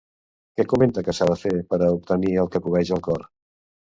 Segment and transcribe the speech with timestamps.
[0.59, 3.29] Què comenta que s'ha de fer per a obtenir el que cobeja el cor?